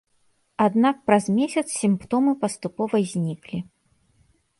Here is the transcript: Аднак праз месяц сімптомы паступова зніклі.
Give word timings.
Аднак 0.65 0.95
праз 1.09 1.25
месяц 1.39 1.63
сімптомы 1.81 2.31
паступова 2.45 3.03
зніклі. 3.13 3.59